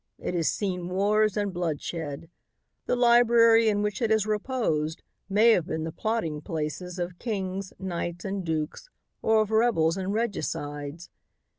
[0.17, 2.27] It has seen wars and bloodshed.
[2.87, 7.71] The library in which it has reposed may have been the plotting place of kings,
[7.77, 8.89] knights and dukes
[9.21, 11.11] or of rebels and regicides.